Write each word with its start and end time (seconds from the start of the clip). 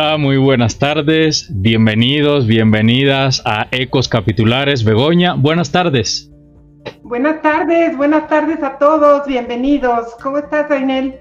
Hola, 0.00 0.16
muy 0.16 0.36
buenas 0.36 0.78
tardes, 0.78 1.50
bienvenidos, 1.52 2.46
bienvenidas 2.46 3.42
a 3.44 3.66
Ecos 3.72 4.08
Capitulares. 4.08 4.84
Begoña, 4.84 5.34
buenas 5.34 5.72
tardes. 5.72 6.32
Buenas 7.02 7.42
tardes, 7.42 7.96
buenas 7.96 8.28
tardes 8.28 8.62
a 8.62 8.78
todos, 8.78 9.26
bienvenidos. 9.26 10.14
¿Cómo 10.22 10.38
estás, 10.38 10.70
Ainel? 10.70 11.16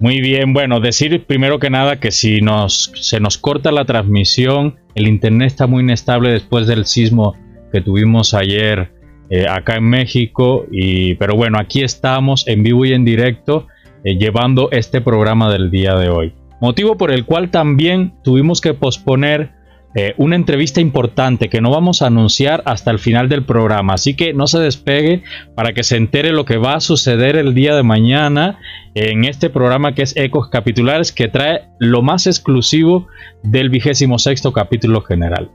Muy 0.00 0.22
bien, 0.22 0.54
bueno, 0.54 0.80
decir 0.80 1.26
primero 1.26 1.58
que 1.58 1.68
nada 1.68 2.00
que 2.00 2.10
si 2.10 2.40
nos, 2.40 2.90
se 2.94 3.20
nos 3.20 3.36
corta 3.36 3.70
la 3.70 3.84
transmisión, 3.84 4.76
el 4.94 5.08
internet 5.08 5.48
está 5.48 5.66
muy 5.66 5.82
inestable 5.82 6.30
después 6.30 6.66
del 6.66 6.86
sismo 6.86 7.36
que 7.70 7.82
tuvimos 7.82 8.32
ayer 8.32 8.94
eh, 9.28 9.46
acá 9.46 9.76
en 9.76 9.90
México, 9.90 10.64
y, 10.72 11.16
pero 11.16 11.36
bueno, 11.36 11.58
aquí 11.58 11.82
estamos 11.82 12.48
en 12.48 12.62
vivo 12.62 12.86
y 12.86 12.94
en 12.94 13.04
directo 13.04 13.66
eh, 14.04 14.16
llevando 14.16 14.70
este 14.70 15.02
programa 15.02 15.52
del 15.52 15.70
día 15.70 15.96
de 15.96 16.08
hoy 16.08 16.32
motivo 16.60 16.96
por 16.96 17.10
el 17.10 17.24
cual 17.24 17.50
también 17.50 18.14
tuvimos 18.22 18.60
que 18.60 18.74
posponer 18.74 19.56
eh, 19.98 20.14
una 20.18 20.36
entrevista 20.36 20.82
importante 20.82 21.48
que 21.48 21.62
no 21.62 21.70
vamos 21.70 22.02
a 22.02 22.08
anunciar 22.08 22.62
hasta 22.66 22.90
el 22.90 22.98
final 22.98 23.30
del 23.30 23.46
programa, 23.46 23.94
así 23.94 24.14
que 24.14 24.34
no 24.34 24.46
se 24.46 24.58
despegue 24.58 25.22
para 25.54 25.72
que 25.72 25.84
se 25.84 25.96
entere 25.96 26.32
lo 26.32 26.44
que 26.44 26.58
va 26.58 26.74
a 26.74 26.80
suceder 26.80 27.36
el 27.36 27.54
día 27.54 27.74
de 27.74 27.82
mañana 27.82 28.58
en 28.94 29.24
este 29.24 29.48
programa 29.48 29.94
que 29.94 30.02
es 30.02 30.14
Ecos 30.14 30.50
Capitulares, 30.50 31.12
que 31.12 31.28
trae 31.28 31.68
lo 31.78 32.02
más 32.02 32.26
exclusivo 32.26 33.06
del 33.42 33.70
vigésimo 33.70 34.18
sexto 34.18 34.52
capítulo 34.52 35.00
general. 35.00 35.50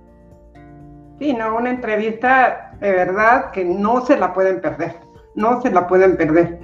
Sí, 1.20 1.34
no, 1.34 1.56
una 1.56 1.70
entrevista 1.70 2.72
de 2.80 2.92
verdad 2.94 3.52
que 3.52 3.64
no 3.64 4.04
se 4.08 4.18
la 4.18 4.34
pueden 4.34 4.60
perder, 4.60 4.96
no 5.36 5.62
se 5.62 5.70
la 5.70 5.86
pueden 5.86 6.18
perder 6.18 6.62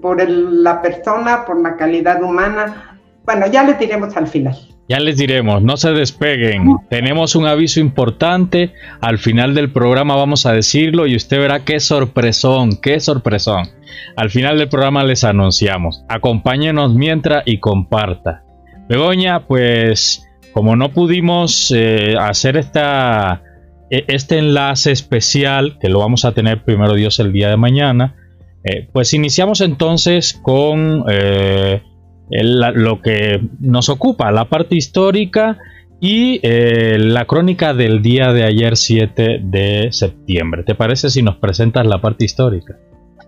por 0.00 0.22
la 0.28 0.80
persona, 0.80 1.44
por 1.44 1.60
la 1.60 1.76
calidad 1.76 2.22
humana, 2.22 2.97
bueno, 3.28 3.46
ya 3.46 3.62
les 3.62 3.78
diremos 3.78 4.16
al 4.16 4.26
final. 4.26 4.56
Ya 4.88 4.98
les 5.00 5.18
diremos, 5.18 5.60
no 5.60 5.76
se 5.76 5.92
despeguen. 5.92 6.64
Tenemos 6.88 7.36
un 7.36 7.46
aviso 7.46 7.78
importante. 7.78 8.72
Al 9.02 9.18
final 9.18 9.54
del 9.54 9.70
programa 9.70 10.16
vamos 10.16 10.46
a 10.46 10.54
decirlo 10.54 11.06
y 11.06 11.14
usted 11.14 11.38
verá 11.38 11.62
qué 11.62 11.78
sorpresón, 11.78 12.78
qué 12.80 12.98
sorpresón. 13.00 13.68
Al 14.16 14.30
final 14.30 14.56
del 14.56 14.70
programa 14.70 15.04
les 15.04 15.24
anunciamos. 15.24 16.06
Acompáñenos 16.08 16.94
mientras 16.94 17.42
y 17.44 17.60
comparta. 17.60 18.44
Begoña, 18.88 19.46
pues 19.46 20.26
como 20.54 20.74
no 20.74 20.92
pudimos 20.92 21.70
eh, 21.76 22.14
hacer 22.18 22.56
esta, 22.56 23.42
e, 23.90 24.04
este 24.08 24.38
enlace 24.38 24.90
especial, 24.90 25.76
que 25.78 25.90
lo 25.90 25.98
vamos 25.98 26.24
a 26.24 26.32
tener 26.32 26.64
primero 26.64 26.94
Dios 26.94 27.20
el 27.20 27.34
día 27.34 27.50
de 27.50 27.58
mañana, 27.58 28.16
eh, 28.64 28.88
pues 28.90 29.12
iniciamos 29.12 29.60
entonces 29.60 30.32
con 30.32 31.04
eh, 31.10 31.82
lo 32.30 33.00
que 33.00 33.40
nos 33.60 33.88
ocupa, 33.88 34.30
la 34.30 34.48
parte 34.48 34.76
histórica 34.76 35.58
y 36.00 36.40
eh, 36.42 36.96
la 36.98 37.24
crónica 37.24 37.74
del 37.74 38.02
día 38.02 38.32
de 38.32 38.44
ayer 38.44 38.76
7 38.76 39.40
de 39.42 39.88
septiembre. 39.90 40.62
¿Te 40.62 40.74
parece 40.74 41.10
si 41.10 41.22
nos 41.22 41.36
presentas 41.36 41.86
la 41.86 42.00
parte 42.00 42.24
histórica? 42.24 42.76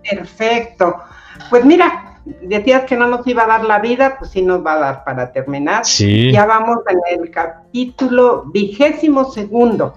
Perfecto. 0.09 0.95
Pues 1.49 1.65
mira, 1.65 2.19
decías 2.41 2.83
que 2.83 2.95
no 2.95 3.07
nos 3.07 3.25
iba 3.27 3.43
a 3.43 3.47
dar 3.47 3.65
la 3.65 3.79
vida, 3.79 4.15
pues 4.17 4.31
sí 4.31 4.41
nos 4.41 4.65
va 4.65 4.73
a 4.73 4.79
dar 4.79 5.03
para 5.03 5.31
terminar. 5.31 5.85
Sí. 5.85 6.31
Ya 6.31 6.45
vamos 6.45 6.79
en 6.89 7.19
el 7.19 7.29
capítulo 7.29 8.45
vigésimo 8.53 9.25
segundo, 9.25 9.93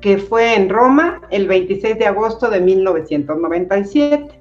que 0.00 0.18
fue 0.18 0.56
en 0.56 0.68
Roma 0.68 1.22
el 1.30 1.46
26 1.46 1.98
de 1.98 2.06
agosto 2.06 2.50
de 2.50 2.60
1997. 2.60 4.40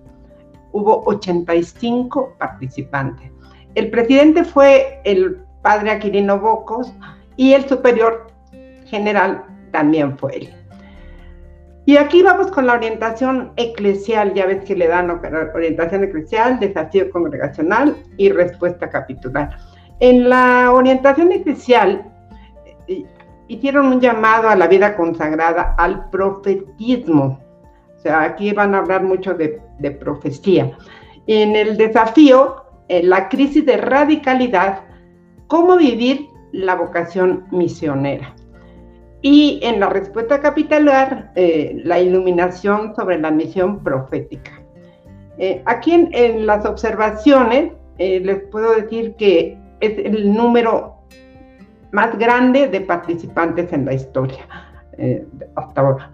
Hubo 0.73 1.03
85 1.05 2.35
participantes. 2.37 3.31
El 3.75 3.89
presidente 3.89 4.43
fue 4.43 5.01
el 5.03 5.37
padre 5.61 5.91
Aquilino 5.91 6.39
Bocos 6.39 6.93
y 7.37 7.53
el 7.53 7.67
superior 7.67 8.27
general 8.85 9.43
también 9.71 10.17
fue 10.17 10.35
él. 10.37 10.53
Y 11.85 11.97
aquí 11.97 12.23
vamos 12.23 12.49
con 12.51 12.67
la 12.67 12.73
orientación 12.73 13.51
eclesial, 13.57 14.33
ya 14.33 14.45
ves 14.45 14.63
que 14.63 14.75
le 14.75 14.87
dan 14.87 15.09
orientación 15.09 16.03
eclesial, 16.05 16.59
desafío 16.59 17.09
congregacional 17.09 17.97
y 18.15 18.29
respuesta 18.31 18.89
capitular. 18.89 19.57
En 19.99 20.29
la 20.29 20.71
orientación 20.71 21.31
eclesial 21.33 22.09
eh, 22.87 23.03
hicieron 23.47 23.87
un 23.87 23.99
llamado 23.99 24.47
a 24.47 24.55
la 24.55 24.67
vida 24.67 24.95
consagrada, 24.95 25.75
al 25.77 26.09
profetismo. 26.09 27.39
O 27.97 27.99
sea, 27.99 28.21
aquí 28.23 28.53
van 28.53 28.75
a 28.75 28.79
hablar 28.79 29.03
mucho 29.03 29.33
de, 29.33 29.59
de 29.79 29.91
profecía. 29.91 30.71
En 31.27 31.55
el 31.55 31.75
desafío 31.75 32.62
la 32.89 33.29
crisis 33.29 33.65
de 33.65 33.77
radicalidad, 33.77 34.81
cómo 35.47 35.77
vivir 35.77 36.27
la 36.51 36.75
vocación 36.75 37.45
misionera. 37.51 38.33
Y 39.21 39.59
en 39.63 39.79
la 39.79 39.89
respuesta 39.89 40.41
capitular, 40.41 41.31
eh, 41.35 41.81
la 41.85 41.99
iluminación 41.99 42.93
sobre 42.93 43.17
la 43.19 43.31
misión 43.31 43.81
profética. 43.81 44.51
Eh, 45.37 45.63
aquí 45.65 46.09
en, 46.11 46.45
las 46.45 46.65
observaciones 46.65 47.71
eh, 47.97 48.19
les 48.19 48.43
puedo 48.51 48.75
decir 48.75 49.15
que 49.15 49.57
es 49.79 49.97
el 49.97 50.33
número 50.33 50.95
más 51.91 52.17
grande 52.17 52.67
de 52.67 52.81
participantes 52.81 53.71
en 53.73 53.85
la 53.85 53.93
historia 53.93 54.47
hasta 55.55 55.81
ahora. 55.81 56.11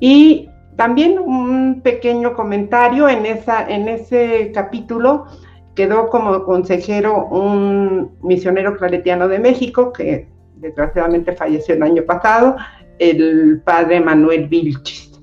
Y 0.00 0.48
también 0.76 1.18
un 1.18 1.82
pequeño 1.82 2.34
comentario 2.34 3.08
en, 3.08 3.26
esa, 3.26 3.68
en 3.68 3.88
ese 3.88 4.50
capítulo 4.52 5.26
quedó 5.74 6.08
como 6.08 6.44
consejero 6.44 7.26
un 7.26 8.16
misionero 8.22 8.76
claretiano 8.76 9.28
de 9.28 9.38
México 9.38 9.92
que 9.92 10.28
desgraciadamente 10.56 11.32
falleció 11.32 11.74
el 11.74 11.82
año 11.82 12.02
pasado, 12.04 12.56
el 12.98 13.60
padre 13.64 14.00
Manuel 14.00 14.48
Vilchis. 14.48 15.20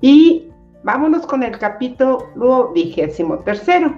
Y 0.00 0.50
vámonos 0.82 1.26
con 1.26 1.42
el 1.42 1.58
capítulo 1.58 2.72
vigésimo 2.74 3.38
tercero, 3.38 3.94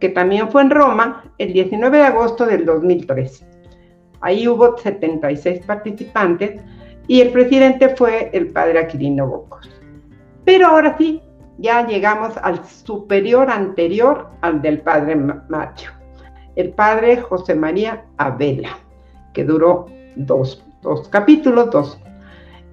que 0.00 0.08
también 0.08 0.50
fue 0.50 0.62
en 0.62 0.70
Roma 0.70 1.24
el 1.38 1.52
19 1.52 1.96
de 1.96 2.04
agosto 2.04 2.46
del 2.46 2.64
2003. 2.64 3.46
Ahí 4.20 4.48
hubo 4.48 4.76
76 4.76 5.60
participantes 5.66 6.60
y 7.06 7.20
el 7.20 7.30
presidente 7.30 7.90
fue 7.90 8.30
el 8.32 8.48
padre 8.48 8.80
Aquilino 8.80 9.28
Bocos. 9.28 9.70
Pero 10.44 10.68
ahora 10.68 10.96
sí, 10.98 11.22
ya 11.58 11.86
llegamos 11.86 12.36
al 12.38 12.64
superior 12.64 13.50
anterior 13.50 14.30
al 14.40 14.60
del 14.60 14.80
padre 14.80 15.16
Macho, 15.16 15.90
el 16.56 16.70
padre 16.70 17.20
José 17.20 17.54
María 17.54 18.04
Abela, 18.16 18.78
que 19.32 19.44
duró 19.44 19.86
dos, 20.16 20.64
capítulos, 21.10 21.70
dos. 21.70 22.00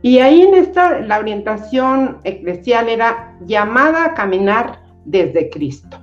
Y 0.01 0.19
ahí 0.19 0.41
en 0.41 0.55
esta, 0.55 0.99
la 0.99 1.19
orientación 1.19 2.17
eclesial 2.23 2.89
era 2.89 3.37
llamada 3.41 4.05
a 4.05 4.13
caminar 4.13 4.79
desde 5.05 5.49
Cristo. 5.49 5.97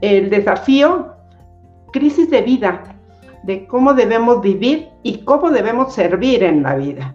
El 0.00 0.30
desafío, 0.30 1.14
crisis 1.92 2.30
de 2.30 2.42
vida, 2.42 2.82
de 3.44 3.66
cómo 3.66 3.94
debemos 3.94 4.42
vivir 4.42 4.88
y 5.02 5.18
cómo 5.24 5.50
debemos 5.50 5.94
servir 5.94 6.42
en 6.42 6.62
la 6.62 6.74
vida. 6.74 7.14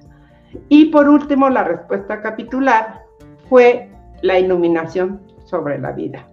Y 0.69 0.85
por 0.85 1.09
último, 1.09 1.49
la 1.49 1.63
respuesta 1.63 2.21
capitular 2.21 3.01
fue 3.49 3.89
la 4.21 4.39
iluminación 4.39 5.21
sobre 5.45 5.79
la 5.79 5.91
vida. 5.91 6.27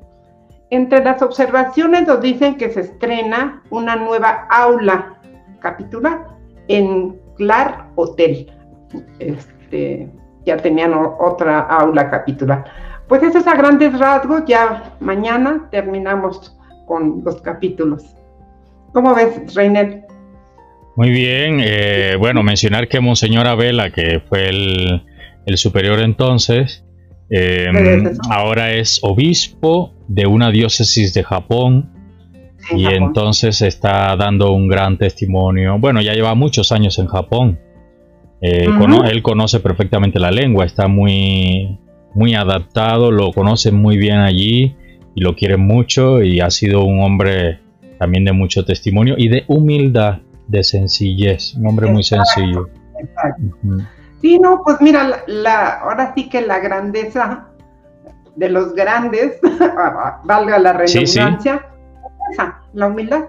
Entre 0.71 1.05
las 1.05 1.21
observaciones 1.21 2.07
nos 2.07 2.21
dicen 2.21 2.57
que 2.57 2.71
se 2.71 2.81
estrena 2.81 3.63
una 3.71 3.97
nueva 3.97 4.47
aula 4.49 5.19
capitular 5.61 6.27
en 6.69 7.21
Clar 7.37 7.89
Hotel. 7.97 8.51
Este, 9.19 10.09
ya 10.47 10.57
tenían 10.57 10.95
otra 10.95 11.61
aula 11.61 12.11
capitular. 12.11 12.65
Pues 13.09 13.23
eso 13.23 13.39
es 13.39 13.47
a 13.47 13.57
grandes 13.57 13.99
rasgos, 13.99 14.45
ya 14.47 14.95
mañana 15.01 15.69
terminamos 15.71 16.57
con 16.87 17.23
los 17.25 17.43
capítulos. 17.43 18.17
¿Cómo 18.93 19.15
ves, 19.15 19.55
Reiner? 19.55 20.07
Muy 20.97 21.11
bien, 21.11 21.59
eh, 21.63 22.17
bueno, 22.19 22.43
mencionar 22.43 22.89
que 22.89 23.01
Monseñor 23.01 23.47
Abela, 23.47 23.91
que 23.91 24.21
fue 24.21 24.49
el, 24.49 25.03
el 25.47 25.57
superior 25.57 26.01
entonces, 26.01 26.85
Em, 27.35 28.13
ahora 28.29 28.75
es 28.75 29.01
obispo 29.03 29.95
de 30.07 30.27
una 30.27 30.51
diócesis 30.51 31.15
de 31.15 31.25
Japón 31.25 31.91
y 32.77 32.85
entonces 32.85 33.63
está 33.63 34.15
dando 34.17 34.53
un 34.53 34.69
gran 34.69 34.99
testimonio. 34.99 35.79
Bueno, 35.79 36.03
ya 36.03 36.13
lleva 36.13 36.35
muchos 36.35 36.73
años 36.73 36.99
en 36.99 37.07
Japón. 37.07 37.59
Eh, 38.43 38.69
él 39.11 39.23
conoce 39.23 39.61
perfectamente 39.61 40.19
la 40.19 40.31
lengua, 40.31 40.67
está 40.67 40.89
muy, 40.89 41.79
muy 42.15 42.35
adaptado, 42.35 43.11
lo 43.11 43.33
conoce 43.33 43.73
muy 43.73 43.97
bien 43.97 44.19
allí 44.19 44.77
y 45.15 45.23
lo 45.23 45.35
quiere 45.35 45.57
mucho 45.57 46.23
y 46.23 46.41
ha 46.41 46.51
sido 46.51 46.85
un 46.85 47.01
hombre 47.03 47.61
también 47.99 48.27
de 48.27 48.33
mucho 48.33 48.67
testimonio 48.67 49.15
y 49.17 49.29
de 49.29 49.45
humildad, 49.47 50.19
de 50.49 50.65
sencillez, 50.65 51.55
un 51.55 51.67
hombre 51.67 51.91
muy 51.91 52.03
sencillo. 52.03 52.69
Sí, 54.23 54.39
no, 54.39 54.63
pues 54.65 54.81
mira, 54.81 55.25
la, 55.27 55.81
ahora 55.81 56.13
sí 56.15 56.29
que 56.29 56.41
la 56.41 56.61
grandeza 56.61 57.49
de 58.37 58.49
los 58.49 58.73
grandes, 58.75 59.39
valga 60.25 60.59
la 60.59 60.73
redundancia, 60.73 61.67
la 62.73 62.87
humildad. 62.87 63.25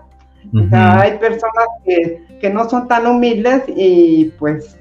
O 0.53 0.69
sea, 0.69 1.01
hay 1.01 1.17
personas 1.17 1.67
que, 1.83 2.21
que, 2.39 2.49
no 2.49 2.69
son 2.69 2.87
tan 2.87 3.07
humildes 3.07 3.63
y 3.67 4.25
pues 4.37 4.77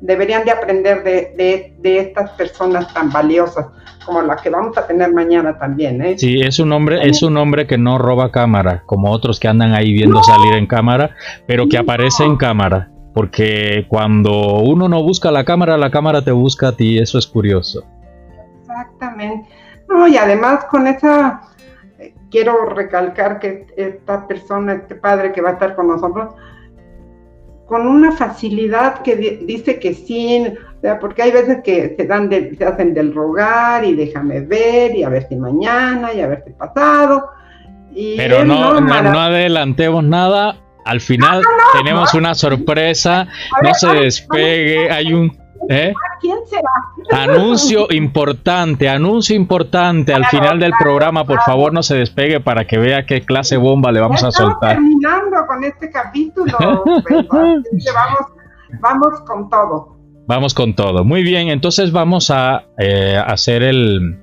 deberían 0.00 0.44
de 0.44 0.50
aprender 0.50 1.04
de, 1.04 1.32
de, 1.36 1.74
de, 1.78 1.98
estas 2.00 2.30
personas 2.30 2.92
tan 2.92 3.10
valiosas 3.10 3.66
como 4.04 4.22
la 4.22 4.36
que 4.36 4.50
vamos 4.50 4.76
a 4.76 4.86
tener 4.86 5.12
mañana 5.12 5.58
también. 5.58 6.02
¿eh? 6.02 6.18
Sí, 6.18 6.40
es 6.40 6.58
un 6.58 6.72
hombre, 6.72 7.06
es 7.08 7.22
un 7.22 7.36
hombre 7.36 7.66
que 7.66 7.78
no 7.78 7.98
roba 7.98 8.30
cámara, 8.30 8.82
como 8.86 9.10
otros 9.10 9.38
que 9.38 9.48
andan 9.48 9.72
ahí 9.72 9.92
viendo 9.92 10.22
salir 10.22 10.54
en 10.54 10.66
cámara, 10.66 11.14
pero 11.46 11.68
que 11.68 11.78
aparece 11.78 12.24
en 12.24 12.36
cámara. 12.36 12.89
Porque 13.14 13.86
cuando 13.88 14.60
uno 14.60 14.88
no 14.88 15.02
busca 15.02 15.30
la 15.30 15.44
cámara, 15.44 15.76
la 15.76 15.90
cámara 15.90 16.22
te 16.22 16.30
busca 16.30 16.68
a 16.68 16.76
ti, 16.76 16.98
eso 16.98 17.18
es 17.18 17.26
curioso. 17.26 17.84
Exactamente. 18.60 19.48
No, 19.88 20.06
y 20.06 20.16
además 20.16 20.64
con 20.66 20.86
esa, 20.86 21.42
eh, 21.98 22.14
quiero 22.30 22.66
recalcar 22.66 23.40
que 23.40 23.66
esta 23.76 24.28
persona, 24.28 24.74
este 24.74 24.94
padre 24.94 25.32
que 25.32 25.42
va 25.42 25.50
a 25.50 25.52
estar 25.54 25.74
con 25.74 25.88
nosotros, 25.88 26.34
con 27.66 27.86
una 27.86 28.12
facilidad 28.12 29.02
que 29.02 29.14
dice 29.16 29.78
que 29.78 29.94
sí, 29.94 30.44
porque 31.00 31.22
hay 31.22 31.30
veces 31.30 31.58
que 31.62 31.94
se 31.96 32.04
dan 32.04 32.28
se 32.30 32.64
hacen 32.64 32.94
del 32.94 33.14
rogar 33.14 33.84
y 33.84 33.94
déjame 33.94 34.40
ver 34.40 34.96
y 34.96 35.04
a 35.04 35.08
ver 35.08 35.28
si 35.28 35.36
mañana 35.36 36.12
y 36.12 36.20
a 36.20 36.26
ver 36.26 36.42
si 36.44 36.52
pasado. 36.52 37.28
Pero 37.94 38.44
no, 38.44 38.80
no, 38.80 39.20
adelantemos 39.20 40.02
nada. 40.02 40.56
Al 40.84 41.00
final 41.00 41.42
tenemos 41.72 42.14
una 42.14 42.34
sorpresa. 42.34 43.28
no 43.62 43.74
se 43.74 43.88
despegue. 43.88 44.90
Hay 44.90 45.12
un 45.12 45.40
¿Eh? 45.68 45.92
¿Quién 46.20 46.38
será? 46.46 47.22
Anuncio 47.22 47.86
importante, 47.90 48.88
anuncio 48.88 49.36
importante 49.36 50.12
al 50.12 50.24
final 50.26 50.58
del 50.58 50.72
programa. 50.78 51.24
Por 51.24 51.40
favor, 51.42 51.72
no 51.72 51.82
se 51.82 51.96
despegue 51.96 52.40
para 52.40 52.66
que 52.66 52.78
vea 52.78 53.04
qué 53.04 53.22
clase 53.22 53.56
bomba 53.56 53.92
le 53.92 54.00
vamos 54.00 54.24
a 54.24 54.30
soltar. 54.30 54.76
terminando 54.76 55.36
con 55.46 55.62
este 55.64 55.90
capítulo. 55.90 56.56
Vamos, 57.10 58.20
vamos 58.80 59.20
con 59.26 59.48
todo. 59.48 59.96
Vamos 60.26 60.54
con 60.54 60.74
todo. 60.74 61.04
Muy 61.04 61.22
bien, 61.22 61.48
entonces 61.48 61.90
vamos 61.90 62.30
a 62.30 62.64
eh, 62.78 63.20
hacer 63.24 63.62
el, 63.62 64.20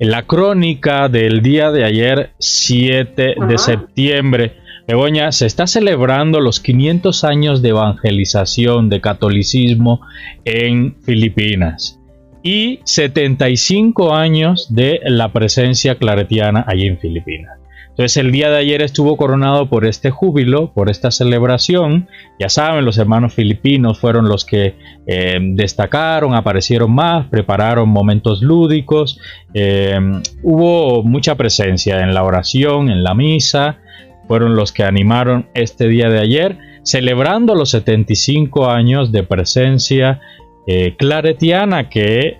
la 0.00 0.22
crónica 0.26 1.08
del 1.08 1.40
día 1.42 1.70
de 1.70 1.84
ayer, 1.84 2.32
7 2.38 3.34
de 3.46 3.58
septiembre. 3.58 4.59
Begoña, 4.90 5.30
se 5.30 5.46
está 5.46 5.68
celebrando 5.68 6.40
los 6.40 6.58
500 6.58 7.22
años 7.22 7.62
de 7.62 7.68
evangelización 7.68 8.88
de 8.88 9.00
catolicismo 9.00 10.00
en 10.44 10.96
Filipinas 11.02 12.00
y 12.42 12.80
75 12.82 14.12
años 14.12 14.74
de 14.74 14.98
la 15.04 15.32
presencia 15.32 15.94
claretiana 15.94 16.64
allí 16.66 16.88
en 16.88 16.98
Filipinas. 16.98 17.52
Entonces 17.90 18.16
el 18.16 18.32
día 18.32 18.50
de 18.50 18.56
ayer 18.56 18.82
estuvo 18.82 19.16
coronado 19.16 19.68
por 19.68 19.84
este 19.86 20.10
júbilo, 20.10 20.72
por 20.72 20.90
esta 20.90 21.12
celebración. 21.12 22.08
Ya 22.40 22.48
saben, 22.48 22.84
los 22.84 22.98
hermanos 22.98 23.32
filipinos 23.32 24.00
fueron 24.00 24.28
los 24.28 24.44
que 24.44 24.74
eh, 25.06 25.38
destacaron, 25.40 26.34
aparecieron 26.34 26.92
más, 26.92 27.28
prepararon 27.28 27.88
momentos 27.90 28.42
lúdicos. 28.42 29.20
Eh, 29.54 30.00
hubo 30.42 31.04
mucha 31.04 31.36
presencia 31.36 32.00
en 32.00 32.12
la 32.12 32.24
oración, 32.24 32.90
en 32.90 33.04
la 33.04 33.14
misa 33.14 33.78
fueron 34.30 34.54
los 34.54 34.70
que 34.70 34.84
animaron 34.84 35.48
este 35.54 35.88
día 35.88 36.08
de 36.08 36.20
ayer, 36.20 36.56
celebrando 36.84 37.56
los 37.56 37.70
75 37.70 38.70
años 38.70 39.10
de 39.10 39.24
presencia 39.24 40.20
eh, 40.68 40.94
claretiana, 40.96 41.88
que 41.88 42.38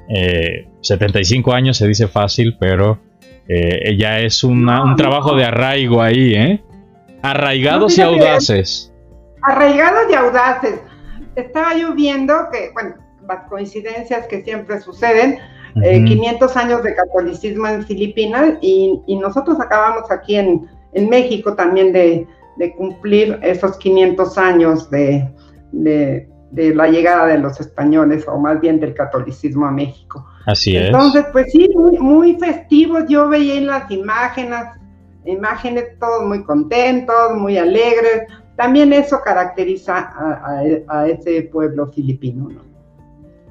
75 0.83 1.51
eh, 1.51 1.57
años 1.57 1.79
se 1.79 1.89
dice 1.89 2.07
fácil, 2.07 2.57
pero 2.61 3.01
eh, 3.49 3.97
ya 3.99 4.21
es 4.21 4.45
un 4.45 4.67
trabajo 4.97 5.35
de 5.35 5.47
arraigo 5.47 6.01
ahí, 6.01 6.33
¿eh? 6.33 6.63
Arraigados 7.23 7.99
y 7.99 8.03
audaces. 8.03 8.95
Arraigados 9.43 10.05
y 10.13 10.15
audaces. 10.15 10.81
Estaba 11.35 11.77
yo 11.77 11.93
viendo 11.97 12.35
que, 12.53 12.71
bueno, 12.73 12.95
las 13.27 13.49
coincidencias 13.49 14.29
que 14.29 14.43
siempre 14.43 14.81
suceden, 14.81 15.41
500 15.75 16.57
años 16.57 16.85
de 16.85 16.95
catolicismo 16.95 17.67
en 17.67 17.85
Filipinas 17.85 18.59
y 18.61 19.19
nosotros 19.21 19.59
acabamos 19.59 20.09
aquí 20.13 20.37
en, 20.37 20.69
en 20.93 21.09
México 21.09 21.55
también 21.55 21.93
de, 21.93 22.27
cumplir 22.77 23.39
esos 23.43 23.79
500 23.79 24.37
años 24.37 24.91
de, 24.91 25.31
la 26.53 26.89
llegada 26.89 27.27
de 27.27 27.39
los 27.39 27.61
españoles, 27.61 28.27
o 28.29 28.39
más 28.39 28.61
bien 28.61 28.81
del 28.81 28.95
catolicismo 28.95 29.67
a 29.67 29.71
México. 29.71 30.27
Así 30.47 30.77
es. 30.77 30.87
Entonces, 30.87 31.25
pues 31.33 31.53
sí, 31.53 31.71
muy, 31.75 32.37
festivos. 32.37 33.05
Yo 33.09 33.29
veía 33.29 33.55
en 33.55 33.67
las 33.67 33.91
imágenes, 33.91 34.61
imágenes 35.25 35.99
todos 35.99 36.27
muy 36.27 36.45
contentos, 36.45 37.37
muy 37.37 37.57
alegres. 37.57 38.25
También 38.57 38.93
eso 38.93 39.21
caracteriza 39.25 40.11
a, 40.89 41.07
ese 41.09 41.43
pueblo 41.43 41.87
filipino, 41.93 42.49
¿no? 42.51 42.71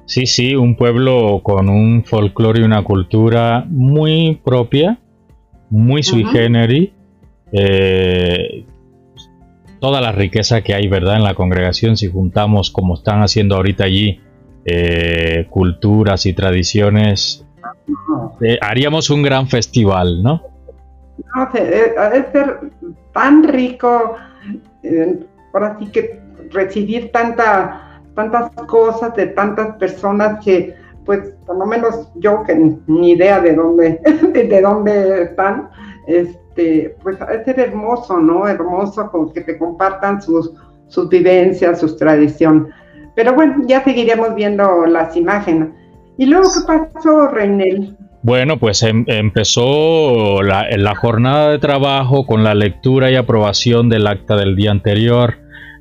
Sí, 0.04 0.26
sí, 0.26 0.56
un 0.56 0.74
pueblo 0.76 1.40
con 1.42 1.68
un 1.68 2.04
folclore 2.04 2.60
y 2.60 2.64
una 2.64 2.82
cultura 2.82 3.64
muy 3.68 4.40
propia, 4.44 4.98
muy 5.68 6.02
sui 6.02 6.24
generis, 6.24 6.90
eh, 7.52 8.64
toda 9.80 10.00
la 10.00 10.12
riqueza 10.12 10.62
que 10.62 10.74
hay, 10.74 10.88
¿verdad? 10.88 11.16
En 11.16 11.24
la 11.24 11.34
congregación, 11.34 11.96
si 11.96 12.08
juntamos 12.08 12.70
como 12.70 12.94
están 12.94 13.22
haciendo 13.22 13.56
ahorita 13.56 13.84
allí, 13.84 14.20
eh, 14.64 15.46
culturas 15.50 16.26
y 16.26 16.32
tradiciones, 16.32 17.46
eh, 18.42 18.58
haríamos 18.60 19.10
un 19.10 19.22
gran 19.22 19.48
festival, 19.48 20.22
¿no? 20.22 20.42
No, 21.34 21.48
debe 21.52 22.32
ser 22.32 22.60
tan 23.12 23.44
rico, 23.44 24.16
por 25.52 25.64
así 25.64 25.86
que 25.86 26.20
recibir 26.50 27.12
tanta, 27.12 28.00
tantas 28.14 28.50
cosas 28.66 29.14
de 29.16 29.26
tantas 29.26 29.76
personas 29.76 30.42
que, 30.44 30.74
pues, 31.04 31.34
por 31.46 31.56
lo 31.56 31.66
menos 31.66 32.08
yo 32.16 32.42
que 32.44 32.54
ni 32.86 33.12
idea 33.12 33.40
de 33.40 33.54
dónde, 33.54 34.00
de 34.32 34.60
dónde 34.60 35.22
están, 35.24 35.70
este, 36.06 36.40
pues 37.02 37.18
es 37.32 37.44
ser 37.44 37.60
hermoso, 37.60 38.18
¿no? 38.18 38.46
Hermoso 38.46 39.10
con 39.10 39.32
que 39.32 39.40
te 39.42 39.58
compartan 39.58 40.20
sus, 40.20 40.52
sus 40.88 41.08
vivencias, 41.08 41.80
sus 41.80 41.96
tradiciones. 41.96 42.72
Pero 43.14 43.34
bueno, 43.34 43.62
ya 43.66 43.82
seguiremos 43.82 44.34
viendo 44.34 44.86
las 44.86 45.16
imágenes. 45.16 45.70
¿Y 46.18 46.26
luego 46.26 46.48
qué 46.52 46.78
pasó, 46.92 47.28
Reinel? 47.28 47.96
Bueno, 48.22 48.58
pues 48.58 48.82
em, 48.82 49.04
empezó 49.06 50.42
la, 50.42 50.66
la, 50.76 50.94
jornada 50.94 51.50
de 51.50 51.58
trabajo 51.58 52.26
con 52.26 52.44
la 52.44 52.54
lectura 52.54 53.10
y 53.10 53.16
aprobación 53.16 53.88
del 53.88 54.06
acta 54.06 54.36
del 54.36 54.56
día 54.56 54.70
anterior. 54.70 55.38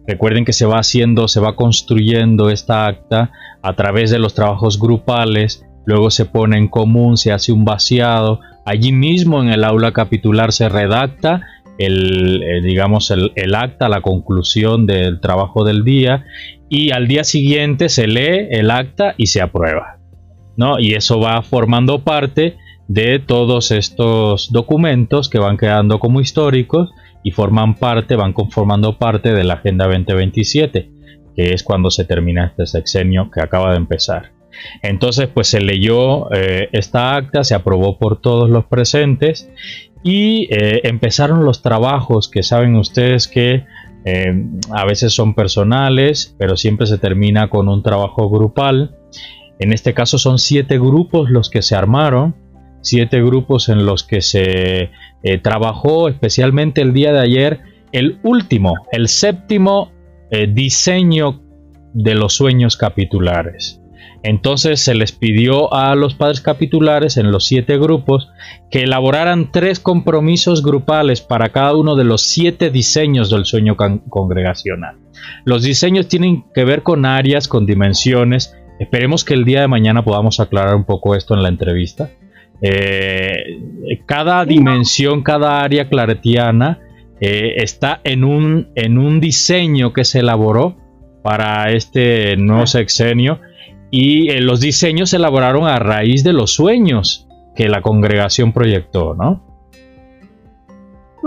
Recuerden 0.07 0.45
que 0.45 0.53
se 0.53 0.65
va 0.65 0.79
haciendo, 0.79 1.27
se 1.27 1.41
va 1.41 1.57
construyendo 1.57 2.49
esta 2.49 2.87
acta 2.87 3.31
a 3.61 3.75
través 3.75 4.09
de 4.09 4.19
los 4.19 4.33
trabajos 4.33 4.79
grupales, 4.79 5.65
luego 5.85 6.09
se 6.09 6.25
pone 6.25 6.57
en 6.57 6.69
común, 6.69 7.17
se 7.17 7.33
hace 7.33 7.51
un 7.51 7.65
vaciado, 7.65 8.39
Allí 8.69 8.91
mismo 8.91 9.41
en 9.41 9.49
el 9.49 9.63
aula 9.63 9.93
capitular 9.93 10.53
se 10.53 10.69
redacta 10.69 11.41
el, 11.79 12.43
eh, 12.43 12.61
digamos 12.61 13.09
el, 13.09 13.55
acta, 13.55 13.89
la 13.89 14.01
conclusión 14.01 14.85
del 14.85 15.19
trabajo 15.19 15.63
del 15.63 15.83
día 15.83 16.27
y 16.69 16.91
al 16.91 17.07
día 17.07 17.23
siguiente 17.23 17.89
se 17.89 18.05
lee 18.05 18.47
el 18.51 18.69
acta 18.69 19.15
y 19.17 19.25
se 19.25 19.41
aprueba. 19.41 19.97
¿no? 20.55 20.79
Y 20.79 20.93
eso 20.93 21.19
va 21.19 21.41
formando 21.41 22.03
parte 22.03 22.57
de 22.87 23.17
todos 23.17 23.71
estos 23.71 24.51
documentos 24.51 25.29
que 25.29 25.39
van 25.39 25.57
quedando 25.57 25.97
como 25.97 26.21
históricos 26.21 26.91
y 27.23 27.31
forman 27.31 27.73
parte, 27.73 28.15
van 28.15 28.33
conformando 28.33 28.99
parte 28.99 29.33
de 29.33 29.45
la 29.45 29.55
Agenda 29.55 29.87
2027, 29.87 30.91
que 31.35 31.53
es 31.53 31.63
cuando 31.63 31.89
se 31.89 32.05
termina 32.05 32.45
este 32.45 32.67
sexenio 32.67 33.31
que 33.31 33.41
acaba 33.41 33.71
de 33.71 33.77
empezar. 33.77 34.38
Entonces, 34.81 35.27
pues 35.27 35.47
se 35.47 35.61
leyó 35.61 36.31
eh, 36.33 36.69
esta 36.71 37.15
acta, 37.15 37.43
se 37.43 37.55
aprobó 37.55 37.97
por 37.97 38.21
todos 38.21 38.49
los 38.49 38.65
presentes 38.65 39.49
y 40.03 40.47
eh, 40.51 40.81
empezaron 40.83 41.45
los 41.45 41.61
trabajos 41.61 42.29
que 42.29 42.43
saben 42.43 42.75
ustedes 42.75 43.27
que 43.27 43.65
eh, 44.05 44.45
a 44.71 44.85
veces 44.85 45.13
son 45.13 45.33
personales, 45.33 46.35
pero 46.37 46.55
siempre 46.55 46.87
se 46.87 46.97
termina 46.97 47.49
con 47.49 47.67
un 47.67 47.83
trabajo 47.83 48.29
grupal. 48.29 48.95
En 49.59 49.73
este 49.73 49.93
caso 49.93 50.17
son 50.17 50.39
siete 50.39 50.79
grupos 50.79 51.29
los 51.29 51.49
que 51.49 51.61
se 51.61 51.75
armaron, 51.75 52.35
siete 52.81 53.21
grupos 53.21 53.67
en 53.67 53.85
los 53.85 54.03
que 54.03 54.21
se 54.21 54.91
trabajó 55.43 56.07
especialmente 56.07 56.81
el 56.81 56.93
día 56.93 57.11
de 57.11 57.19
ayer 57.19 57.59
el 57.91 58.19
último, 58.23 58.73
el 58.93 59.09
séptimo 59.09 59.91
diseño 60.53 61.41
de 61.93 62.15
los 62.15 62.35
sueños 62.35 62.77
capitulares. 62.77 63.81
Entonces 64.21 64.81
se 64.81 64.95
les 64.95 65.11
pidió 65.11 65.73
a 65.73 65.95
los 65.95 66.13
padres 66.13 66.41
capitulares 66.41 67.17
en 67.17 67.31
los 67.31 67.45
siete 67.45 67.77
grupos 67.77 68.29
que 68.69 68.83
elaboraran 68.83 69.51
tres 69.51 69.79
compromisos 69.79 70.61
grupales 70.63 71.21
para 71.21 71.49
cada 71.49 71.75
uno 71.75 71.95
de 71.95 72.03
los 72.03 72.21
siete 72.21 72.69
diseños 72.69 73.29
del 73.29 73.45
sueño 73.45 73.77
congregacional. 73.77 74.97
Los 75.45 75.63
diseños 75.63 76.07
tienen 76.07 76.43
que 76.53 76.65
ver 76.65 76.83
con 76.83 77.05
áreas, 77.05 77.47
con 77.47 77.65
dimensiones. 77.65 78.55
Esperemos 78.79 79.23
que 79.23 79.33
el 79.33 79.45
día 79.45 79.61
de 79.61 79.67
mañana 79.67 80.03
podamos 80.03 80.39
aclarar 80.39 80.75
un 80.75 80.85
poco 80.85 81.15
esto 81.15 81.33
en 81.33 81.43
la 81.43 81.49
entrevista. 81.49 82.09
Eh, 82.61 83.61
cada 84.05 84.43
dimensión, 84.43 85.23
cada 85.23 85.61
área 85.61 85.87
claretiana 85.87 86.79
eh, 87.21 87.53
está 87.57 88.01
en 88.03 88.25
un, 88.25 88.69
en 88.75 88.97
un 88.97 89.21
diseño 89.21 89.93
que 89.93 90.03
se 90.03 90.19
elaboró 90.19 90.75
para 91.23 91.71
este 91.71 92.35
nuevo 92.37 92.65
sexenio 92.65 93.39
y 93.91 94.29
eh, 94.29 94.41
los 94.41 94.59
diseños 94.59 95.09
se 95.11 95.17
elaboraron 95.17 95.65
a 95.65 95.79
raíz 95.79 96.23
de 96.23 96.33
los 96.33 96.51
sueños 96.53 97.27
que 97.55 97.67
la 97.67 97.81
congregación 97.81 98.53
proyectó, 98.53 99.15
¿no? 99.15 99.41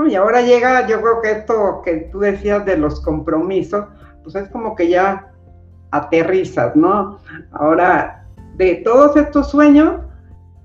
Y 0.08 0.14
ahora 0.14 0.40
llega, 0.40 0.86
yo 0.88 1.00
creo 1.00 1.20
que 1.22 1.30
esto 1.32 1.82
que 1.84 2.08
tú 2.10 2.20
decías 2.20 2.64
de 2.64 2.78
los 2.78 3.00
compromisos, 3.00 3.86
pues 4.22 4.34
es 4.36 4.48
como 4.48 4.74
que 4.74 4.88
ya 4.88 5.32
aterrizas, 5.90 6.74
¿no? 6.74 7.18
Ahora, 7.52 8.26
de 8.56 8.76
todos 8.76 9.16
estos 9.16 9.50
sueños, 9.50 10.00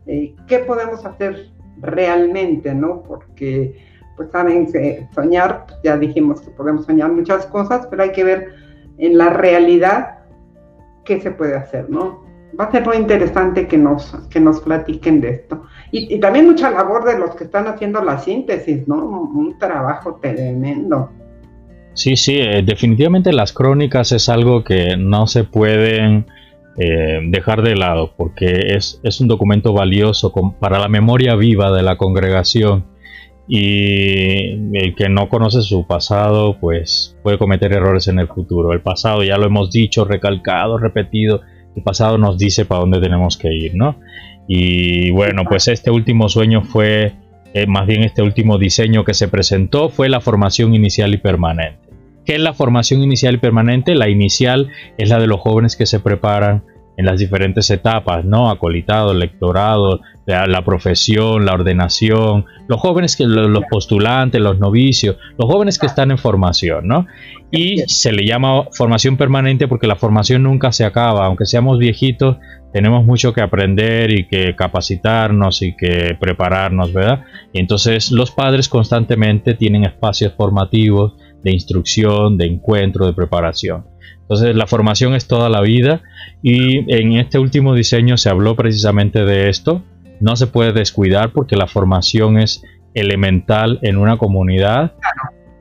eh, 0.06 0.34
¿qué 0.48 0.60
podemos 0.60 1.06
hacer 1.06 1.50
realmente, 1.82 2.74
¿no? 2.74 3.04
Porque, 3.04 3.78
pues 4.16 4.32
saben, 4.32 4.70
soñar, 5.14 5.66
ya 5.84 5.98
dijimos 5.98 6.42
que 6.42 6.52
podemos 6.52 6.86
soñar 6.86 7.12
muchas 7.12 7.46
cosas, 7.48 7.86
pero 7.88 8.04
hay 8.04 8.12
que 8.14 8.24
ver 8.24 8.56
en 8.98 9.18
la 9.18 9.30
realidad 9.30 10.17
qué 11.08 11.22
se 11.22 11.32
puede 11.32 11.56
hacer, 11.56 11.90
¿no? 11.90 12.26
Va 12.60 12.66
a 12.66 12.72
ser 12.72 12.86
muy 12.86 12.98
interesante 12.98 13.68
que 13.68 13.78
nos, 13.78 14.16
que 14.30 14.40
nos 14.40 14.60
platiquen 14.62 15.22
de 15.22 15.30
esto. 15.30 15.64
Y, 15.92 16.20
también 16.20 16.46
mucha 16.46 16.70
labor 16.70 17.06
de 17.06 17.18
los 17.18 17.36
que 17.36 17.46
están 17.46 17.68
haciendo 17.68 18.04
la 18.04 18.20
síntesis, 18.20 18.88
¿no? 18.88 18.96
Un, 18.96 19.58
trabajo 19.58 20.20
tremendo. 20.22 21.10
Sí, 21.94 22.16
sí, 22.16 22.40
eh, 22.40 22.62
definitivamente 22.64 23.32
las 23.34 23.54
crónicas 23.54 24.12
es 24.12 24.30
algo 24.30 24.64
que 24.64 24.98
no 24.98 25.26
se 25.28 25.46
pueden 25.46 26.28
eh, 26.78 27.20
dejar 27.30 27.64
de 27.64 27.76
lado 27.76 28.14
porque 28.16 28.76
es, 28.76 29.00
es 29.04 29.20
un 29.20 29.28
documento 29.28 29.74
valioso 29.74 30.32
para 30.60 30.78
la 30.78 30.88
memoria 30.90 31.36
viva 31.36 31.72
de 31.72 31.82
la 31.82 31.98
congregación 31.98 32.86
y 33.48 34.78
el 34.78 34.94
que 34.96 35.08
no 35.10 35.30
conoce 35.30 35.62
su 35.62 35.88
pasado 35.88 36.58
pues 36.60 37.18
puede 37.24 37.38
cometer 37.38 37.72
errores 37.74 38.08
en 38.08 38.20
el 38.20 38.28
futuro. 38.28 38.74
El 38.74 38.82
pasado 38.82 39.24
ya 39.24 39.38
lo 39.38 39.46
hemos 39.46 39.72
dicho, 39.72 40.06
recalcado, 40.06 40.78
repetido, 40.78 41.42
el 41.76 41.84
pasado 41.84 42.18
nos 42.18 42.38
dice 42.38 42.66
para 42.66 42.82
dónde 42.82 43.00
tenemos 43.00 43.38
que 43.38 43.54
ir, 43.54 43.76
¿no? 43.76 44.00
Y 44.48 45.12
bueno, 45.12 45.44
pues 45.48 45.68
este 45.68 45.92
último 45.92 46.30
sueño 46.30 46.64
fue, 46.64 47.14
eh, 47.54 47.68
más 47.68 47.86
bien 47.86 48.04
este 48.04 48.22
último 48.22 48.58
diseño 48.58 49.04
que 49.04 49.14
se 49.14 49.28
presentó 49.28 49.90
fue 49.90 50.10
la 50.10 50.22
formación 50.22 50.74
inicial 50.74 51.14
y 51.14 51.18
permanente. 51.18 51.88
¿Qué 52.26 52.36
es 52.36 52.42
la 52.42 52.54
formación 52.54 53.02
inicial 53.04 53.36
y 53.36 53.38
permanente? 53.38 53.96
La 53.96 54.10
inicial 54.10 54.70
es 54.98 55.10
la 55.10 55.20
de 55.20 55.28
los 55.28 55.40
jóvenes 55.40 55.78
que 55.78 55.86
se 55.86 56.00
preparan 56.00 56.64
en 56.98 57.06
las 57.06 57.20
diferentes 57.20 57.70
etapas, 57.70 58.26
¿no? 58.26 58.50
Acolitado, 58.50 59.14
lectorado, 59.14 60.02
la, 60.26 60.66
profesión, 60.66 61.46
la 61.46 61.54
ordenación, 61.54 62.46
los 62.68 62.82
jóvenes 62.82 63.16
que 63.16 63.26
los 63.26 63.64
postulantes, 63.70 64.42
los 64.42 64.60
novicios, 64.60 65.16
los 65.38 65.50
jóvenes 65.50 65.78
que 65.78 65.86
están 65.86 66.10
en 66.10 66.18
formación, 66.18 66.88
¿no? 66.88 67.06
Y 67.52 67.84
se 67.88 68.12
le 68.12 68.26
llama 68.26 68.64
formación 68.72 69.16
permanente 69.16 69.68
porque 69.68 69.88
la 69.88 69.96
formación 69.96 70.44
nunca 70.44 70.72
se 70.72 70.84
acaba, 70.84 71.28
aunque 71.28 71.46
seamos 71.46 71.78
viejitos, 71.78 72.38
tenemos 72.74 73.06
mucho 73.06 73.32
que 73.32 73.42
aprender 73.42 74.12
y 74.12 74.28
que 74.28 74.56
capacitarnos 74.56 75.62
y 75.62 75.76
que 75.78 76.18
prepararnos, 76.20 76.92
¿verdad? 76.94 77.24
Y 77.54 77.60
entonces 77.60 78.12
los 78.12 78.32
padres 78.32 78.68
constantemente 78.68 79.54
tienen 79.54 79.86
espacios 79.86 80.34
formativos 80.34 81.14
de 81.44 81.54
instrucción, 81.54 82.38
de 82.38 82.48
encuentro, 82.48 83.06
de 83.06 83.14
preparación. 83.14 83.86
Entonces 84.28 84.58
la 84.58 84.68
formación 84.68 85.16
es 85.16 85.26
toda 85.26 85.48
la 85.48 85.62
vida 85.62 86.02
y 86.42 86.94
en 86.94 87.14
este 87.14 87.40
último 87.40 87.74
diseño 87.74 88.18
se 88.18 88.30
habló 88.30 88.58
precisamente 88.58 89.24
de 89.24 89.48
esto. 89.48 89.84
No 90.20 90.36
se 90.36 90.48
puede 90.48 90.74
descuidar 90.74 91.32
porque 91.32 91.56
la 91.56 91.66
formación 91.66 92.38
es 92.38 92.62
elemental 92.94 93.80
en 93.84 93.96
una 93.96 94.18
comunidad. 94.18 94.96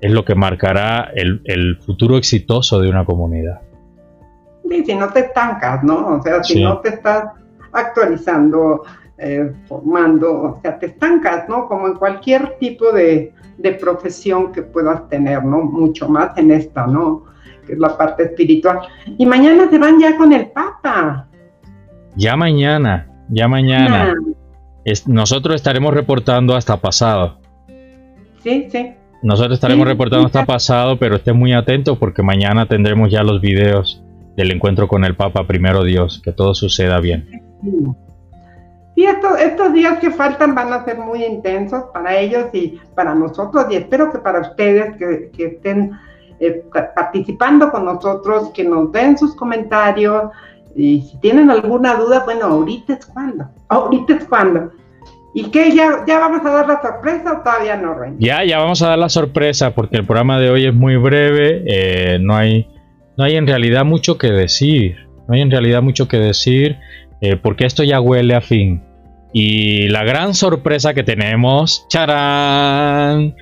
Es 0.00 0.10
lo 0.10 0.24
que 0.24 0.34
marcará 0.34 1.12
el, 1.14 1.78
futuro 1.78 2.16
exitoso 2.16 2.80
de 2.80 2.90
una 2.90 3.04
comunidad. 3.04 3.60
Y 4.68 4.84
si 4.84 4.96
no 4.96 5.10
te 5.10 5.20
estancas, 5.20 5.84
¿no? 5.84 6.16
O 6.16 6.22
sea, 6.22 6.42
si 6.42 6.60
no 6.60 6.80
te 6.80 6.88
estás 6.88 7.26
actualizando, 7.72 8.82
eh, 9.16 9.52
formando, 9.68 10.42
o 10.42 10.58
sea, 10.60 10.76
te 10.76 10.86
estancas, 10.86 11.48
¿no? 11.48 11.68
Como 11.68 11.86
en 11.86 11.94
cualquier 11.94 12.58
tipo 12.58 12.90
de, 12.90 13.32
de 13.58 13.72
profesión 13.74 14.50
que 14.50 14.62
puedas 14.62 15.08
tener, 15.08 15.44
¿no? 15.44 15.62
Mucho 15.62 16.08
más 16.08 16.36
en 16.36 16.50
esta, 16.50 16.88
¿no? 16.88 17.35
Que 17.66 17.74
es 17.74 17.78
la 17.78 17.96
parte 17.96 18.24
espiritual. 18.24 18.78
Y 19.18 19.26
mañana 19.26 19.68
se 19.68 19.78
van 19.78 20.00
ya 20.00 20.16
con 20.16 20.32
el 20.32 20.46
Papa. 20.48 21.28
Ya 22.14 22.36
mañana, 22.36 23.08
ya 23.28 23.48
mañana. 23.48 24.14
nosotros 25.06 25.56
estaremos 25.56 25.92
reportando 25.92 26.56
hasta 26.56 26.76
pasado. 26.78 27.38
Sí, 28.42 28.68
sí. 28.70 28.92
Nosotros 29.22 29.54
estaremos 29.54 29.86
reportando 29.86 30.26
hasta 30.26 30.46
pasado, 30.46 30.98
pero 30.98 31.16
esté 31.16 31.32
muy 31.32 31.52
atento 31.52 31.98
porque 31.98 32.22
mañana 32.22 32.66
tendremos 32.66 33.10
ya 33.10 33.22
los 33.22 33.40
videos 33.40 34.02
del 34.36 34.52
encuentro 34.52 34.86
con 34.86 35.04
el 35.04 35.16
Papa, 35.16 35.46
primero 35.46 35.82
Dios, 35.82 36.20
que 36.22 36.32
todo 36.32 36.54
suceda 36.54 37.00
bien. 37.00 37.26
Sí, 38.94 39.04
estos, 39.04 39.40
estos 39.40 39.72
días 39.72 39.98
que 39.98 40.10
faltan 40.10 40.54
van 40.54 40.72
a 40.72 40.84
ser 40.84 40.98
muy 40.98 41.24
intensos 41.24 41.84
para 41.92 42.16
ellos 42.18 42.46
y 42.52 42.78
para 42.94 43.14
nosotros, 43.14 43.66
y 43.70 43.76
espero 43.76 44.12
que 44.12 44.18
para 44.18 44.40
ustedes 44.40 44.96
que, 44.96 45.30
que 45.36 45.46
estén 45.46 45.92
eh, 46.40 46.64
participando 46.94 47.70
con 47.70 47.84
nosotros, 47.84 48.50
que 48.54 48.64
nos 48.64 48.92
den 48.92 49.16
sus 49.16 49.34
comentarios 49.34 50.30
y 50.74 51.00
si 51.02 51.18
tienen 51.20 51.50
alguna 51.50 51.94
duda, 51.94 52.22
bueno, 52.24 52.46
ahorita 52.46 52.94
es 52.94 53.06
cuando, 53.06 53.46
ahorita 53.68 54.14
es 54.14 54.24
cuando. 54.24 54.70
¿Y 55.34 55.44
qué? 55.50 55.74
¿Ya, 55.74 56.04
ya 56.06 56.18
vamos 56.18 56.44
a 56.44 56.50
dar 56.50 56.68
la 56.68 56.80
sorpresa 56.80 57.32
o 57.32 57.42
todavía 57.42 57.76
no, 57.76 57.94
Rey? 57.94 58.14
Ya, 58.18 58.44
ya 58.44 58.58
vamos 58.58 58.82
a 58.82 58.88
dar 58.88 58.98
la 58.98 59.08
sorpresa 59.08 59.74
porque 59.74 59.96
el 59.96 60.04
programa 60.04 60.38
de 60.38 60.50
hoy 60.50 60.66
es 60.66 60.74
muy 60.74 60.96
breve, 60.96 61.64
eh, 61.66 62.18
no, 62.20 62.34
hay, 62.34 62.68
no 63.16 63.24
hay 63.24 63.36
en 63.36 63.46
realidad 63.46 63.84
mucho 63.84 64.18
que 64.18 64.30
decir, 64.30 64.96
no 65.28 65.34
hay 65.34 65.40
en 65.40 65.50
realidad 65.50 65.82
mucho 65.82 66.08
que 66.08 66.18
decir 66.18 66.78
eh, 67.20 67.36
porque 67.36 67.64
esto 67.64 67.82
ya 67.82 68.00
huele 68.00 68.34
a 68.34 68.40
fin. 68.40 68.82
Y 69.32 69.88
la 69.88 70.04
gran 70.04 70.34
sorpresa 70.34 70.94
que 70.94 71.02
tenemos, 71.02 71.86
¡charán! 71.88 73.34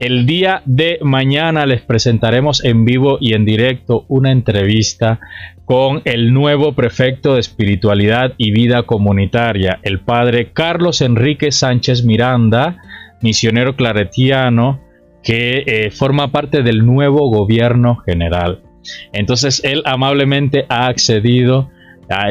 El 0.00 0.26
día 0.26 0.62
de 0.64 0.98
mañana 1.02 1.66
les 1.66 1.80
presentaremos 1.82 2.64
en 2.64 2.84
vivo 2.84 3.16
y 3.20 3.34
en 3.34 3.44
directo 3.44 4.04
una 4.08 4.32
entrevista 4.32 5.20
con 5.64 6.02
el 6.04 6.34
nuevo 6.34 6.74
prefecto 6.74 7.34
de 7.34 7.40
espiritualidad 7.40 8.34
y 8.36 8.50
vida 8.50 8.82
comunitaria, 8.82 9.78
el 9.82 10.00
padre 10.00 10.52
Carlos 10.52 11.00
Enrique 11.00 11.52
Sánchez 11.52 12.04
Miranda, 12.04 12.76
misionero 13.22 13.76
claretiano, 13.76 14.80
que 15.22 15.62
eh, 15.66 15.90
forma 15.90 16.32
parte 16.32 16.62
del 16.62 16.84
nuevo 16.84 17.30
gobierno 17.30 17.96
general. 17.96 18.62
Entonces 19.12 19.62
él 19.64 19.82
amablemente 19.86 20.66
ha 20.68 20.88
accedido. 20.88 21.70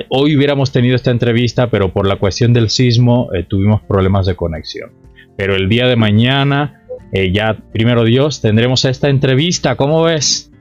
hoy 0.10 0.36
hubiéramos 0.36 0.72
tenido 0.72 0.96
esta 0.96 1.12
entrevista, 1.12 1.68
pero 1.72 1.92
por 1.92 2.08
la 2.08 2.18
cuestión 2.18 2.54
del 2.54 2.70
sismo 2.70 3.30
eh, 3.34 3.44
tuvimos 3.44 3.82
problemas 3.82 4.28
de 4.28 4.36
conexión. 4.36 4.92
Pero 5.36 5.56
el 5.56 5.68
día 5.68 5.88
de 5.88 5.96
mañana 5.96 6.83
eh, 7.14 7.32
ya, 7.32 7.56
primero 7.72 8.04
Dios, 8.04 8.42
tendremos 8.42 8.86
esta 8.86 9.08
entrevista. 9.08 9.76
¿Cómo 9.76 10.02
ves? 10.02 10.52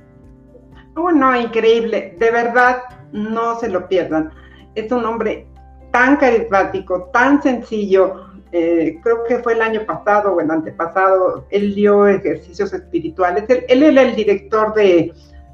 Oh, 0.95 1.11
no, 1.11 1.35
increíble. 1.35 2.15
De 2.19 2.31
verdad, 2.31 2.83
no 3.11 3.59
se 3.59 3.71
lo 3.71 3.89
pierdan. 3.89 4.31
Es 4.75 4.93
un 4.93 5.03
hombre 5.07 5.47
tan 5.93 6.19
carismático, 6.19 7.09
tan 7.11 7.43
sencillo. 7.43 8.27
Eh, 8.53 8.99
creo 9.03 9.25
que 9.27 9.39
fue 9.39 9.55
el 9.55 9.63
año 9.63 9.87
pasado 9.87 10.35
o 10.35 10.41
el 10.43 10.51
antepasado, 10.51 11.47
él 11.49 11.75
dio 11.75 12.07
ejercicios 12.07 12.71
espirituales. 12.75 13.45
Él, 13.49 13.83
era 13.83 14.03
el 14.03 14.15
director 14.15 14.75
de, 14.75 15.11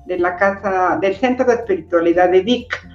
la 0.06 0.36
casa, 0.36 0.98
del 1.00 1.14
Centro 1.14 1.46
de 1.46 1.54
Espiritualidad 1.54 2.28
de 2.28 2.40
Vic. 2.40 2.88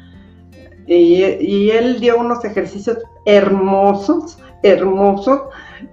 Y, 0.88 1.24
y 1.24 1.72
él 1.72 2.02
dio 2.02 2.18
unos 2.18 2.44
ejercicios 2.44 2.98
hermosos, 3.26 4.40
hermosos 4.62 5.44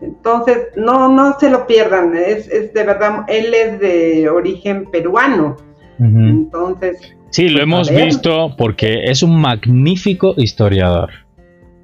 entonces, 0.00 0.68
no, 0.76 1.09
no 1.09 1.38
se 1.38 1.50
lo 1.50 1.66
pierdan, 1.66 2.14
es, 2.16 2.49
de 2.49 2.85
verdad, 2.85 3.25
él 3.28 3.52
es 3.54 3.80
de 3.80 4.28
origen 4.28 4.90
peruano. 4.90 5.56
Entonces... 5.99 7.14
Sí, 7.28 7.49
lo 7.49 7.62
hemos 7.62 7.90
visto 7.90 8.56
porque 8.56 9.04
es 9.04 9.23
un 9.23 9.40
magnífico 9.40 10.35
historiador. 10.37 11.11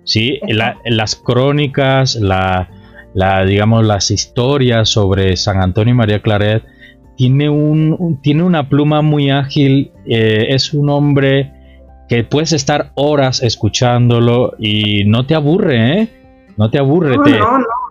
Sí, 0.04 0.40
las 0.84 1.16
crónicas, 1.16 2.14
la, 2.16 2.68
digamos, 3.46 3.84
las 3.84 4.10
historias 4.10 4.88
sobre 4.88 5.36
San 5.36 5.60
Antonio 5.60 5.92
y 5.92 5.96
María 5.96 6.22
Claret, 6.22 6.64
tiene, 7.16 7.48
un, 7.50 8.18
tiene 8.22 8.42
una 8.42 8.68
pluma 8.68 9.02
muy 9.02 9.30
ágil, 9.30 9.90
eh, 10.06 10.46
es 10.50 10.72
un 10.72 10.90
hombre 10.90 11.52
que 12.08 12.25
puedes 12.25 12.52
estar 12.52 12.92
horas 12.94 13.42
escuchándolo 13.42 14.54
y 14.58 15.04
no 15.06 15.26
te 15.26 15.34
aburre, 15.34 16.00
¿eh? 16.00 16.08
No 16.56 16.70
te 16.70 16.78
aburre, 16.78 17.16
te, 17.25 17.38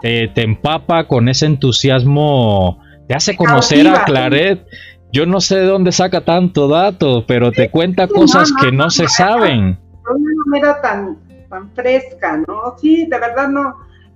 te, 0.01 0.41
empapa 0.41 1.07
con 1.07 1.29
ese 1.29 1.45
entusiasmo, 1.45 2.79
te 3.07 3.15
hace 3.15 3.35
conocer 3.35 3.87
a 3.87 4.05
Claret. 4.05 4.65
Yo 5.11 5.25
no 5.25 5.39
sé 5.39 5.57
de 5.57 5.65
dónde 5.65 5.91
saca 5.91 6.21
tanto 6.21 6.67
dato, 6.67 7.23
pero 7.25 7.51
te 7.51 7.69
cuenta 7.69 8.07
cosas 8.07 8.51
que 8.61 8.71
no, 8.71 8.89
se 8.89 9.07
saben. 9.07 9.77
De 10.05 10.13
una 10.13 10.43
manera 10.47 10.81
tan, 10.81 11.17
tan 11.49 11.71
fresca, 11.71 12.43
¿no? 12.47 12.75
Sí, 12.77 13.05
de 13.05 13.17
verdad 13.17 13.47
no. 13.47 13.75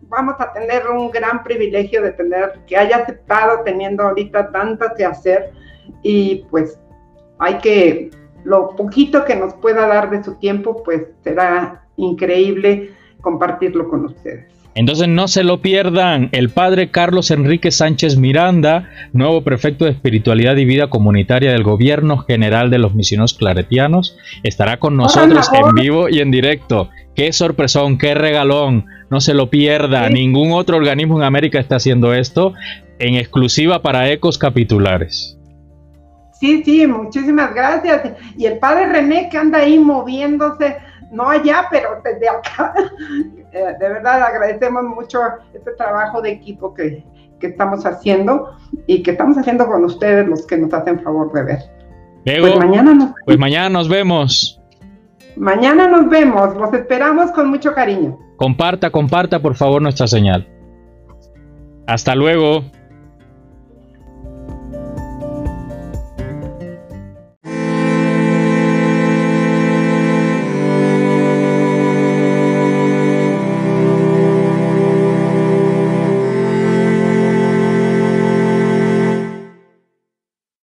vamos 0.10 0.36
a 0.40 0.52
tener 0.52 0.88
un 0.90 1.10
gran 1.10 1.44
privilegio 1.44 2.02
de 2.02 2.12
tener, 2.12 2.60
que 2.68 2.76
haya 2.76 2.98
aceptado 2.98 3.62
teniendo 3.64 4.04
ahorita 4.04 4.52
tanto 4.52 4.86
que 4.98 5.06
hacer 5.06 5.52
y 6.04 6.44
pues 6.50 6.80
hay 7.40 7.58
que, 7.60 8.12
lo 8.44 8.76
poquito 8.76 9.24
que 9.24 9.36
nos 9.36 9.54
pueda 9.56 9.88
dar 9.88 10.10
de 10.10 10.24
su 10.24 10.36
tiempo, 10.36 10.84
pues 10.84 11.08
será 11.24 11.86
increíble 11.96 12.94
compartirlo 13.22 13.90
con 13.90 14.06
ustedes. 14.06 14.59
Entonces 14.76 15.08
no 15.08 15.28
se 15.28 15.44
lo 15.44 15.62
pierdan. 15.62 16.30
El 16.32 16.50
padre 16.50 16.90
Carlos 16.90 17.32
Enrique 17.32 17.72
Sánchez 17.72 18.18
Miranda, 18.18 18.90
nuevo 19.14 19.44
prefecto 19.44 19.86
de 19.86 19.92
espiritualidad 19.92 20.56
y 20.58 20.66
vida 20.66 20.90
comunitaria 20.90 21.52
del 21.52 21.64
gobierno 21.64 22.20
general 22.20 22.70
de 22.70 22.80
los 22.80 22.96
misioneros 22.96 23.34
claretianos, 23.34 24.18
estará 24.44 24.78
con 24.78 24.96
nosotros 24.96 25.50
en 25.54 25.74
vivo 25.74 26.08
y 26.10 26.20
en 26.20 26.32
directo. 26.32 26.90
Qué 27.16 27.34
sorpresón, 27.34 27.98
qué 27.98 28.14
regalón. 28.14 28.86
No 29.10 29.20
se 29.20 29.34
lo 29.34 29.50
pierda. 29.50 30.10
Ningún 30.10 30.54
otro 30.54 30.78
organismo 30.78 31.18
en 31.18 31.24
América 31.24 31.60
está 31.60 31.78
haciendo 31.78 32.14
esto 32.14 32.54
en 33.00 33.16
exclusiva 33.16 33.82
para 33.82 34.10
ecos 34.10 34.38
capitulares. 34.38 35.38
Sí, 36.40 36.64
sí, 36.64 36.88
muchísimas 36.88 37.54
gracias. 37.54 38.14
Y 38.38 38.46
el 38.46 38.60
padre 38.60 38.88
René 38.88 39.28
que 39.30 39.38
anda 39.38 39.60
ahí 39.60 39.78
moviéndose, 39.78 40.78
no 41.12 41.30
allá, 41.30 41.66
pero 41.70 42.02
desde 42.04 42.30
acá. 42.30 42.74
Eh, 43.52 43.76
de 43.80 43.90
verdad 43.90 44.22
agradecemos 44.22 44.84
mucho 44.84 45.20
este 45.54 45.72
trabajo 45.72 46.22
de 46.22 46.32
equipo 46.32 46.74
que, 46.74 47.04
estamos 47.42 47.86
haciendo 47.86 48.50
y 48.86 49.02
que 49.02 49.12
estamos 49.12 49.38
haciendo 49.38 49.66
con 49.66 49.86
ustedes 49.86 50.28
los 50.28 50.46
que 50.46 50.58
nos 50.58 50.74
hacen 50.74 51.00
favor 51.00 51.32
de 51.32 51.44
ver. 51.44 51.60
pues, 52.26 52.58
mañana 52.58 52.94
nos, 52.94 53.12
pues 53.26 53.40
mañana 53.40 53.70
nos 53.70 53.88
vemos. 53.88 54.62
Mañana 55.38 55.88
nos 55.88 56.10
vemos, 56.10 56.56
los 56.58 56.74
esperamos 56.74 57.32
con 57.32 57.50
mucho 57.50 57.74
cariño. 57.74 58.20
Comparta, 58.36 58.90
comparta 58.90 59.42
por 59.42 59.56
favor 59.56 59.82
nuestra 59.82 60.06
señal. 60.08 60.48
Hasta 61.88 62.14
luego. 62.14 62.66